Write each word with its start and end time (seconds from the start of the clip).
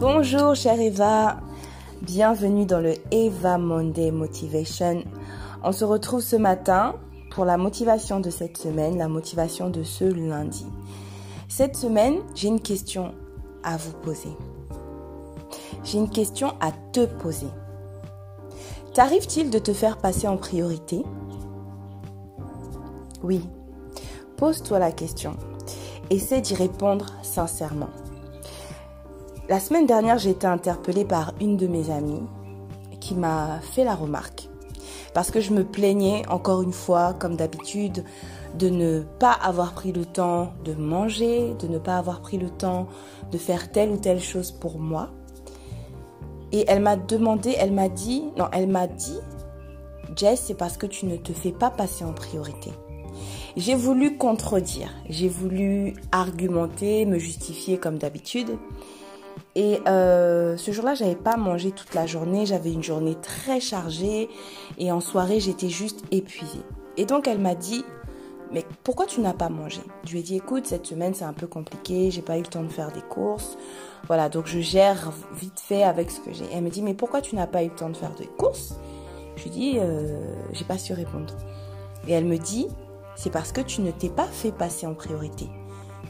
Bonjour 0.00 0.54
chère 0.54 0.78
Eva, 0.80 1.40
bienvenue 2.02 2.66
dans 2.66 2.78
le 2.78 2.94
Eva 3.10 3.58
Monday 3.58 4.12
Motivation. 4.12 5.02
On 5.64 5.72
se 5.72 5.84
retrouve 5.84 6.20
ce 6.20 6.36
matin 6.36 6.94
pour 7.32 7.44
la 7.44 7.56
motivation 7.56 8.20
de 8.20 8.30
cette 8.30 8.58
semaine, 8.58 8.96
la 8.96 9.08
motivation 9.08 9.70
de 9.70 9.82
ce 9.82 10.04
lundi. 10.04 10.66
Cette 11.48 11.74
semaine, 11.74 12.18
j'ai 12.36 12.46
une 12.46 12.60
question 12.60 13.12
à 13.64 13.76
vous 13.76 13.92
poser. 14.04 14.30
J'ai 15.82 15.98
une 15.98 16.10
question 16.10 16.52
à 16.60 16.70
te 16.92 17.04
poser. 17.04 17.48
T'arrive-t-il 18.94 19.50
de 19.50 19.58
te 19.58 19.72
faire 19.72 19.98
passer 19.98 20.28
en 20.28 20.36
priorité? 20.36 21.02
Oui. 23.24 23.42
Pose-toi 24.36 24.78
la 24.78 24.92
question. 24.92 25.36
Essaie 26.08 26.40
d'y 26.40 26.54
répondre 26.54 27.06
sincèrement. 27.22 27.90
La 29.48 29.60
semaine 29.60 29.86
dernière, 29.86 30.18
j'ai 30.18 30.28
été 30.28 30.46
interpellée 30.46 31.06
par 31.06 31.32
une 31.40 31.56
de 31.56 31.66
mes 31.66 31.90
amies 31.90 32.22
qui 33.00 33.14
m'a 33.14 33.60
fait 33.62 33.82
la 33.82 33.94
remarque. 33.94 34.50
Parce 35.14 35.30
que 35.30 35.40
je 35.40 35.54
me 35.54 35.64
plaignais, 35.64 36.22
encore 36.28 36.60
une 36.60 36.74
fois, 36.74 37.14
comme 37.14 37.34
d'habitude, 37.34 38.04
de 38.58 38.68
ne 38.68 39.00
pas 39.18 39.32
avoir 39.32 39.72
pris 39.72 39.92
le 39.92 40.04
temps 40.04 40.52
de 40.66 40.74
manger, 40.74 41.54
de 41.60 41.66
ne 41.66 41.78
pas 41.78 41.96
avoir 41.96 42.20
pris 42.20 42.36
le 42.36 42.50
temps 42.50 42.88
de 43.32 43.38
faire 43.38 43.72
telle 43.72 43.90
ou 43.90 43.96
telle 43.96 44.20
chose 44.20 44.52
pour 44.52 44.78
moi. 44.78 45.08
Et 46.52 46.66
elle 46.68 46.82
m'a 46.82 46.96
demandé, 46.96 47.54
elle 47.58 47.72
m'a 47.72 47.88
dit, 47.88 48.24
non, 48.36 48.48
elle 48.52 48.68
m'a 48.68 48.86
dit, 48.86 49.18
Jess, 50.14 50.42
c'est 50.46 50.58
parce 50.58 50.76
que 50.76 50.84
tu 50.84 51.06
ne 51.06 51.16
te 51.16 51.32
fais 51.32 51.52
pas 51.52 51.70
passer 51.70 52.04
en 52.04 52.12
priorité. 52.12 52.70
J'ai 53.56 53.74
voulu 53.74 54.18
contredire, 54.18 54.90
j'ai 55.08 55.28
voulu 55.28 55.94
argumenter, 56.12 57.06
me 57.06 57.18
justifier 57.18 57.78
comme 57.78 57.96
d'habitude. 57.96 58.58
Et 59.54 59.80
euh, 59.88 60.56
ce 60.56 60.70
jour-là, 60.70 60.94
j'avais 60.94 61.16
pas 61.16 61.36
mangé 61.36 61.72
toute 61.72 61.94
la 61.94 62.06
journée. 62.06 62.46
J'avais 62.46 62.72
une 62.72 62.82
journée 62.82 63.16
très 63.16 63.60
chargée. 63.60 64.28
Et 64.78 64.92
en 64.92 65.00
soirée, 65.00 65.40
j'étais 65.40 65.68
juste 65.68 66.04
épuisée. 66.10 66.62
Et 66.96 67.04
donc, 67.04 67.28
elle 67.28 67.38
m'a 67.38 67.54
dit, 67.54 67.84
mais 68.52 68.64
pourquoi 68.84 69.06
tu 69.06 69.20
n'as 69.20 69.34
pas 69.34 69.48
mangé? 69.48 69.80
Je 70.04 70.12
lui 70.12 70.20
ai 70.20 70.22
dit, 70.22 70.36
écoute, 70.36 70.66
cette 70.66 70.86
semaine, 70.86 71.14
c'est 71.14 71.24
un 71.24 71.32
peu 71.32 71.46
compliqué. 71.46 72.10
J'ai 72.10 72.22
pas 72.22 72.38
eu 72.38 72.42
le 72.42 72.46
temps 72.46 72.62
de 72.62 72.68
faire 72.68 72.92
des 72.92 73.02
courses. 73.02 73.58
Voilà, 74.06 74.28
donc 74.28 74.46
je 74.46 74.60
gère 74.60 75.12
vite 75.34 75.60
fait 75.60 75.82
avec 75.82 76.10
ce 76.10 76.20
que 76.20 76.32
j'ai. 76.32 76.46
Elle 76.52 76.62
me 76.62 76.70
dit, 76.70 76.82
mais 76.82 76.94
pourquoi 76.94 77.20
tu 77.20 77.36
n'as 77.36 77.46
pas 77.46 77.62
eu 77.62 77.68
le 77.68 77.74
temps 77.74 77.90
de 77.90 77.96
faire 77.96 78.14
des 78.14 78.26
courses? 78.26 78.76
Je 79.36 79.44
lui 79.44 79.50
dit, 79.50 79.78
euh, 79.78 80.20
j'ai 80.52 80.64
pas 80.64 80.78
su 80.78 80.92
répondre. 80.92 81.34
Et 82.06 82.12
elle 82.12 82.24
me 82.24 82.38
dit, 82.38 82.68
c'est 83.16 83.30
parce 83.30 83.52
que 83.52 83.60
tu 83.60 83.82
ne 83.82 83.90
t'es 83.90 84.08
pas 84.08 84.26
fait 84.26 84.52
passer 84.52 84.86
en 84.86 84.94
priorité 84.94 85.48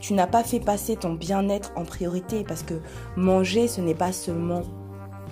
tu 0.01 0.15
n'as 0.15 0.27
pas 0.27 0.45
fait 0.45 0.61
passer 0.61 0.97
ton 0.97 1.15
bien-être 1.15 1.73
en 1.77 1.85
priorité 1.85 2.45
parce 2.47 2.63
que 2.63 2.75
manger, 3.17 3.69
ce 3.69 3.81
n'est 3.81 3.95
pas 3.95 4.13
seulement 4.13 4.63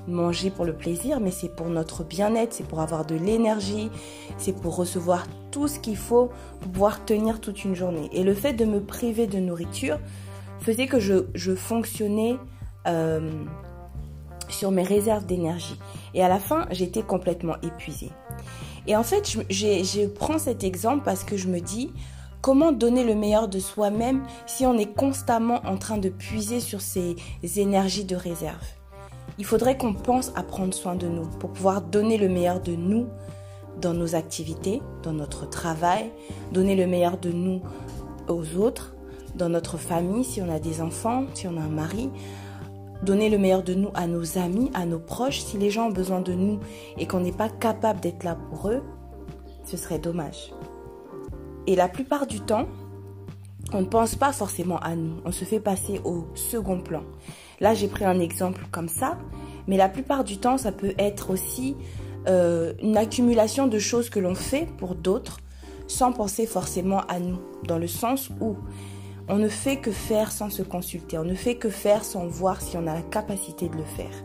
manger 0.08 0.50
pour 0.50 0.64
le 0.64 0.74
plaisir, 0.74 1.20
mais 1.20 1.30
c'est 1.30 1.48
pour 1.48 1.68
notre 1.68 2.04
bien-être, 2.04 2.52
c'est 2.52 2.66
pour 2.66 2.80
avoir 2.80 3.04
de 3.04 3.14
l'énergie, 3.14 3.90
c'est 4.38 4.52
pour 4.52 4.76
recevoir 4.76 5.26
tout 5.50 5.68
ce 5.68 5.78
qu'il 5.78 5.96
faut 5.96 6.30
pour 6.60 6.70
pouvoir 6.72 7.04
tenir 7.04 7.40
toute 7.40 7.64
une 7.64 7.74
journée. 7.74 8.08
Et 8.12 8.22
le 8.22 8.34
fait 8.34 8.52
de 8.52 8.64
me 8.64 8.80
priver 8.80 9.26
de 9.26 9.38
nourriture 9.38 9.98
faisait 10.60 10.86
que 10.86 10.98
je, 11.00 11.54
fonctionnais 11.54 12.36
euh, 12.86 13.30
sur 14.48 14.70
mes 14.70 14.82
réserves 14.82 15.26
d'énergie. 15.26 15.78
Et 16.14 16.22
à 16.22 16.28
la 16.28 16.38
fin, 16.38 16.66
j'étais 16.70 17.02
complètement 17.02 17.56
épuisée. 17.62 18.10
Et 18.86 18.96
en 18.96 19.02
fait, 19.02 19.28
je, 19.28 19.40
je 19.50 20.06
prends 20.06 20.38
cet 20.38 20.62
exemple 20.62 21.02
parce 21.04 21.24
que 21.24 21.36
je 21.36 21.48
me 21.48 21.60
dis, 21.60 21.92
Comment 22.46 22.70
donner 22.70 23.02
le 23.02 23.16
meilleur 23.16 23.48
de 23.48 23.58
soi-même 23.58 24.22
si 24.46 24.66
on 24.66 24.78
est 24.78 24.94
constamment 24.94 25.62
en 25.64 25.76
train 25.78 25.98
de 25.98 26.08
puiser 26.08 26.60
sur 26.60 26.80
ces 26.80 27.16
énergies 27.56 28.04
de 28.04 28.14
réserve? 28.14 28.64
Il 29.36 29.44
faudrait 29.44 29.76
qu'on 29.76 29.94
pense 29.94 30.30
à 30.36 30.44
prendre 30.44 30.72
soin 30.72 30.94
de 30.94 31.08
nous 31.08 31.26
pour 31.40 31.50
pouvoir 31.50 31.82
donner 31.82 32.16
le 32.16 32.28
meilleur 32.28 32.60
de 32.60 32.76
nous 32.76 33.08
dans 33.80 33.94
nos 33.94 34.14
activités, 34.14 34.80
dans 35.02 35.12
notre 35.12 35.50
travail, 35.50 36.12
donner 36.52 36.76
le 36.76 36.86
meilleur 36.86 37.18
de 37.18 37.32
nous 37.32 37.62
aux 38.28 38.56
autres, 38.56 38.94
dans 39.34 39.48
notre 39.48 39.76
famille, 39.76 40.22
si 40.22 40.40
on 40.40 40.48
a 40.48 40.60
des 40.60 40.80
enfants, 40.80 41.24
si 41.34 41.48
on 41.48 41.56
a 41.56 41.62
un 41.62 41.68
mari, 41.68 42.10
donner 43.02 43.28
le 43.28 43.38
meilleur 43.38 43.64
de 43.64 43.74
nous 43.74 43.90
à 43.94 44.06
nos 44.06 44.38
amis, 44.38 44.70
à 44.72 44.86
nos 44.86 45.00
proches. 45.00 45.40
Si 45.40 45.58
les 45.58 45.70
gens 45.70 45.88
ont 45.88 45.92
besoin 45.92 46.20
de 46.20 46.32
nous 46.32 46.60
et 46.96 47.08
qu'on 47.08 47.18
n'est 47.18 47.32
pas 47.32 47.48
capable 47.48 47.98
d'être 47.98 48.22
là 48.22 48.36
pour 48.36 48.70
eux, 48.70 48.84
ce 49.64 49.76
serait 49.76 49.98
dommage. 49.98 50.52
Et 51.66 51.76
la 51.76 51.88
plupart 51.88 52.26
du 52.26 52.40
temps, 52.40 52.66
on 53.72 53.80
ne 53.80 53.86
pense 53.86 54.14
pas 54.14 54.32
forcément 54.32 54.78
à 54.78 54.94
nous. 54.94 55.16
On 55.24 55.32
se 55.32 55.44
fait 55.44 55.60
passer 55.60 56.00
au 56.04 56.26
second 56.34 56.80
plan. 56.80 57.02
Là, 57.60 57.74
j'ai 57.74 57.88
pris 57.88 58.04
un 58.04 58.20
exemple 58.20 58.66
comme 58.70 58.88
ça, 58.88 59.18
mais 59.66 59.76
la 59.76 59.88
plupart 59.88 60.24
du 60.24 60.38
temps, 60.38 60.58
ça 60.58 60.72
peut 60.72 60.94
être 60.98 61.30
aussi 61.30 61.76
euh, 62.28 62.72
une 62.82 62.96
accumulation 62.96 63.66
de 63.66 63.78
choses 63.78 64.10
que 64.10 64.20
l'on 64.20 64.34
fait 64.34 64.68
pour 64.78 64.94
d'autres 64.94 65.38
sans 65.88 66.12
penser 66.12 66.46
forcément 66.46 67.00
à 67.02 67.20
nous, 67.20 67.38
dans 67.64 67.78
le 67.78 67.86
sens 67.86 68.30
où 68.40 68.56
on 69.28 69.36
ne 69.36 69.48
fait 69.48 69.76
que 69.76 69.90
faire 69.90 70.30
sans 70.32 70.50
se 70.50 70.62
consulter, 70.62 71.18
on 71.18 71.24
ne 71.24 71.34
fait 71.34 71.56
que 71.56 71.68
faire 71.68 72.04
sans 72.04 72.26
voir 72.26 72.60
si 72.60 72.76
on 72.76 72.86
a 72.86 72.94
la 72.94 73.02
capacité 73.02 73.68
de 73.68 73.76
le 73.76 73.84
faire. 73.84 74.24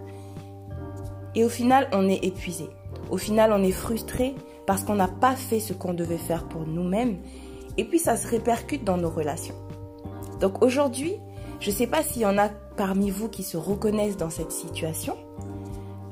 Et 1.35 1.44
au 1.44 1.50
final, 1.50 1.88
on 1.91 2.08
est 2.09 2.23
épuisé. 2.23 2.66
Au 3.09 3.18
final, 3.18 3.52
on 3.53 3.63
est 3.63 3.72
frustré 3.72 4.35
parce 4.72 4.86
qu'on 4.86 4.96
n'a 4.96 5.09
pas 5.09 5.36
fait 5.36 5.59
ce 5.59 5.74
qu'on 5.74 5.94
devait 5.94 6.18
faire 6.18 6.48
pour 6.48 6.66
nous-mêmes. 6.66 7.18
Et 7.78 7.84
puis 7.84 8.00
ça 8.00 8.16
se 8.16 8.26
répercute 8.26 8.86
dans 8.86 8.96
nos 8.96 9.09
relations. 9.09 9.56
Donc 10.40 10.64
aujourd'hui, 10.64 11.16
je 11.59 11.72
ne 11.72 11.76
sais 11.76 11.88
pas 11.88 12.04
s'il 12.04 12.22
y 12.22 12.26
en 12.26 12.38
a 12.38 12.48
parmi 12.78 13.09
vous 13.09 13.28
qui 13.28 13.44
se 13.44 13.58
reconnaissent 13.58 14.16
dans 14.16 14.30
cette 14.30 14.54
situation, 14.54 15.18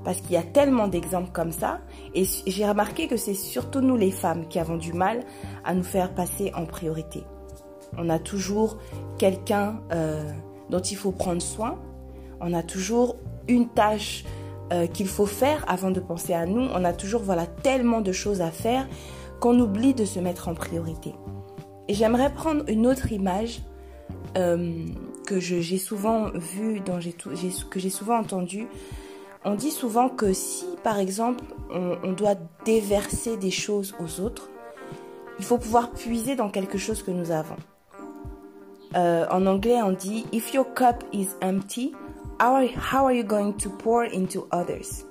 parce 0.04 0.20
qu'il 0.20 0.32
y 0.32 0.36
a 0.36 0.44
tellement 0.44 0.90
d'exemples 0.90 1.32
comme 1.32 1.54
ça, 1.54 1.80
et 2.14 2.26
j'ai 2.48 2.68
remarqué 2.68 3.08
que 3.08 3.16
c'est 3.16 3.34
surtout 3.34 3.80
nous 3.80 3.96
les 3.96 4.12
femmes 4.12 4.46
qui 4.50 4.60
avons 4.60 4.76
du 4.76 4.92
mal 4.92 5.24
à 5.64 5.74
nous 5.74 5.82
faire 5.82 6.14
passer 6.14 6.52
en 6.54 6.66
priorité. 6.66 7.24
On 7.98 8.10
a 8.10 8.20
toujours 8.20 8.78
quelqu'un 9.18 9.80
euh, 9.94 10.30
dont 10.70 10.82
il 10.82 10.98
faut 10.98 11.14
prendre 11.14 11.42
soin, 11.42 11.80
on 12.42 12.54
a 12.54 12.62
toujours 12.62 13.16
une 13.48 13.70
tâche 13.70 14.26
euh, 14.72 14.88
qu'il 14.88 15.08
faut 15.08 15.26
faire 15.26 15.64
avant 15.68 15.92
de 15.92 16.00
penser 16.00 16.34
à 16.34 16.46
nous. 16.46 16.68
On 16.74 16.84
a 16.84 16.94
toujours 16.94 17.22
voilà 17.22 17.48
tellement 17.48 18.02
de 18.02 18.12
choses 18.12 18.42
à 18.42 18.52
faire 18.52 18.88
qu'on 19.40 19.60
oublie 19.60 19.94
de 19.94 20.06
se 20.06 20.20
mettre 20.20 20.48
en 20.48 20.54
priorité. 20.54 21.14
Et 21.88 21.94
j'aimerais 21.94 22.32
prendre 22.34 22.64
une 22.68 22.86
autre 22.86 23.12
image 23.12 23.62
euh, 24.38 24.86
que 25.26 25.40
j'ai 25.40 25.78
souvent 25.78 26.30
vue, 26.34 26.82
que 27.70 27.80
j'ai 27.80 27.90
souvent 27.90 28.18
entendue. 28.18 28.68
On 29.46 29.56
dit 29.56 29.72
souvent 29.72 30.10
que 30.10 30.34
si, 30.34 30.66
par 30.84 31.00
exemple, 31.00 31.44
on, 31.72 32.12
doit 32.12 32.36
déverser 32.66 33.38
des 33.38 33.52
choses 33.52 33.96
aux 34.00 34.22
autres, 34.22 34.50
il 35.40 35.46
faut 35.46 35.58
pouvoir 35.58 35.92
puiser 35.92 36.36
dans 36.36 36.50
quelque 36.50 36.78
chose 36.78 37.02
que 37.04 37.12
nous 37.12 37.32
avons. 37.32 37.56
Euh, 38.96 39.26
en 39.32 39.46
anglais, 39.46 39.82
on 39.82 39.92
dit 39.92 40.26
If 40.34 40.54
your 40.54 40.74
cup 40.74 41.04
is 41.14 41.30
empty, 41.42 41.94
How 42.42 42.56
are, 42.56 43.12
you 43.12 43.24
going 43.24 43.52
to 43.58 43.70
pour 43.70 44.04
into 44.04 44.48
others? 44.54 45.06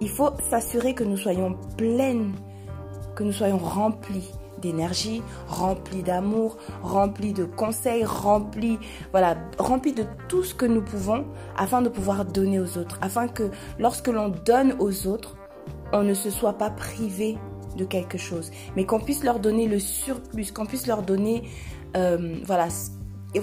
Il 0.00 0.08
faut 0.08 0.30
s'assurer 0.48 0.94
que 0.94 1.04
nous 1.04 1.18
soyons 1.18 1.58
pleines, 1.76 2.32
que 3.16 3.22
nous 3.22 3.34
soyons 3.34 3.58
remplis 3.58 4.32
d'énergie, 4.62 5.22
remplis 5.46 6.02
d'amour, 6.02 6.56
remplis 6.82 7.34
de 7.34 7.44
conseils, 7.44 8.02
remplis, 8.06 8.78
voilà, 9.10 9.36
remplis 9.58 9.92
de 9.92 10.06
tout 10.28 10.42
ce 10.42 10.54
que 10.54 10.64
nous 10.64 10.80
pouvons 10.80 11.26
afin 11.54 11.82
de 11.82 11.90
pouvoir 11.90 12.24
donner 12.24 12.58
aux 12.58 12.78
autres, 12.78 12.98
afin 13.02 13.28
que 13.28 13.50
lorsque 13.78 14.08
l'on 14.08 14.30
donne 14.30 14.74
aux 14.78 15.06
autres, 15.06 15.36
on 15.92 16.02
ne 16.02 16.14
se 16.14 16.30
soit 16.30 16.54
pas 16.54 16.70
privé 16.70 17.36
de 17.76 17.84
quelque 17.84 18.16
chose, 18.16 18.50
mais 18.74 18.86
qu'on 18.86 19.00
puisse 19.00 19.22
leur 19.22 19.38
donner 19.38 19.68
le 19.68 19.78
surplus, 19.78 20.50
qu'on 20.50 20.64
puisse 20.64 20.86
leur 20.86 21.02
donner, 21.02 21.42
euh, 21.94 22.36
voilà. 22.44 22.68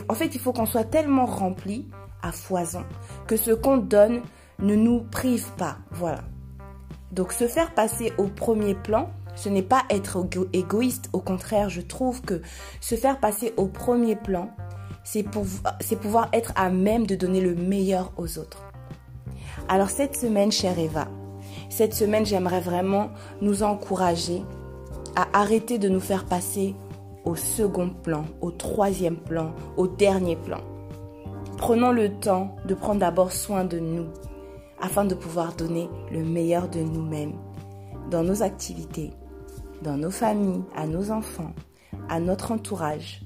En 0.10 0.16
fait, 0.16 0.34
il 0.34 0.42
faut 0.42 0.54
qu'on 0.54 0.66
soit 0.66 0.86
tellement 0.86 1.28
rempli 1.28 1.86
à 2.25 2.31
foison, 2.31 2.83
que 3.27 3.38
ce 3.38 3.51
qu'on 3.51 3.77
donne 3.77 4.22
ne 4.60 4.75
nous 4.75 5.01
prive 5.01 5.51
pas. 5.57 5.77
Voilà. 5.92 6.24
Donc 7.12 7.31
se 7.31 7.48
faire 7.48 7.74
passer 7.74 8.12
au 8.18 8.25
premier 8.25 8.74
plan, 8.74 9.10
ce 9.36 9.50
n'est 9.50 9.62
pas 9.62 9.83
être 9.89 10.25
égoïste. 10.54 11.10
Au 11.13 11.19
contraire, 11.19 11.69
je 11.69 11.81
trouve 11.81 12.22
que 12.22 12.42
se 12.81 12.95
faire 12.95 13.19
passer 13.19 13.54
au 13.57 13.68
premier 13.68 14.16
plan, 14.16 14.50
c'est 15.04 15.24
pouvoir 15.24 16.30
être 16.33 16.51
à 16.56 16.69
même 16.69 17.06
de 17.06 17.16
donner 17.16 17.42
le 17.42 17.54
meilleur 17.54 18.12
aux 18.18 18.39
autres. 18.39 18.63
Alors 19.69 19.89
cette 19.89 20.16
semaine, 20.16 20.51
chère 20.51 20.80
Eva, 20.80 21.07
cette 21.69 21.94
semaine, 21.94 22.25
j'aimerais 22.25 22.62
vraiment 22.62 23.10
nous 23.42 23.62
encourager 23.63 24.42
à 25.16 25.27
arrêter 25.33 25.77
de 25.77 25.89
nous 25.89 26.00
faire 26.00 26.25
passer 26.25 26.75
au 27.24 27.36
second 27.36 27.89
plan, 27.89 28.25
au 28.42 28.51
troisième 28.51 29.18
plan, 29.18 29.54
au 29.77 29.88
dernier 29.88 30.36
plan. 30.36 30.62
Prenons 31.57 31.92
le 31.92 32.12
temps 32.12 32.56
de 32.66 32.74
prendre 32.74 33.00
d'abord 33.00 33.31
soin 33.31 33.63
de 33.63 33.80
nous 33.80 34.07
afin 34.80 35.06
de 35.06 35.16
pouvoir 35.16 35.56
donner 35.56 35.90
le 36.12 36.24
meilleur 36.24 36.68
de 36.69 36.80
nous-mêmes 36.80 37.34
dans 38.12 38.24
nos 38.24 38.44
activités, 38.44 39.12
dans 39.81 39.98
nos 39.98 40.12
familles, 40.12 40.63
à 40.75 40.86
nos 40.86 41.12
enfants, 41.12 41.54
à 42.10 42.19
notre 42.19 42.52
entourage. 42.52 43.24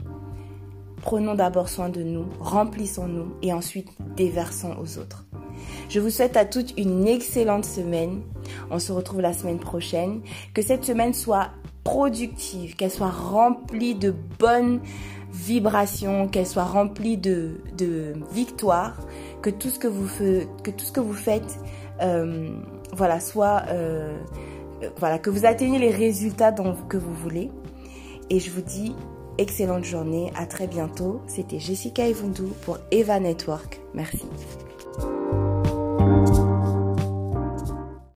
Prenons 1.02 1.34
d'abord 1.34 1.70
soin 1.70 1.90
de 1.90 2.04
nous, 2.04 2.26
remplissons-nous 2.40 3.34
et 3.42 3.52
ensuite 3.52 3.90
déversons 4.16 4.76
aux 4.80 5.00
autres. 5.00 5.26
Je 5.90 6.00
vous 6.00 6.10
souhaite 6.10 6.38
à 6.38 6.46
toutes 6.46 6.78
une 6.78 7.08
excellente 7.08 7.66
semaine. 7.66 8.22
On 8.70 8.80
se 8.80 8.92
retrouve 8.92 9.22
la 9.22 9.34
semaine 9.34 9.60
prochaine. 9.60 10.22
Que 10.54 10.62
cette 10.62 10.86
semaine 10.86 11.14
soit 11.14 11.50
productive, 11.84 12.76
qu'elle 12.76 12.92
soit 12.92 13.10
remplie 13.10 13.96
de 13.96 14.14
bonnes 14.38 14.82
vibrations, 15.32 16.28
qu'elle 16.28 16.48
soit 16.48 16.64
remplie 16.64 17.18
de, 17.18 17.62
de 17.78 18.14
victoires, 18.32 18.98
que 19.42 19.50
tout 19.50 19.70
ce 19.70 19.80
que 19.80 19.88
vous, 19.88 20.08
que 20.64 20.72
tout 20.72 20.86
ce 20.86 20.92
que 20.92 21.00
vous 21.00 21.14
faites, 21.14 21.60
euh, 22.02 22.50
voilà, 22.94 23.20
soit, 23.20 23.64
euh, 23.70 24.18
voilà, 24.98 25.20
que 25.20 25.30
vous 25.30 25.46
atteignez 25.46 25.80
les 25.80 25.92
résultats 25.92 26.52
que 26.88 26.98
vous 26.98 27.14
voulez. 27.14 27.52
Et 28.30 28.40
je 28.40 28.52
vous 28.52 28.62
dis 28.62 28.96
excellente 29.38 29.86
journée, 29.86 30.32
à 30.36 30.46
très 30.46 30.68
bientôt. 30.68 31.22
C'était 31.28 31.60
Jessica 31.60 32.08
Evundu 32.08 32.44
pour 32.64 32.78
Eva 32.92 33.20
Network. 33.20 33.80
Merci. 33.94 34.26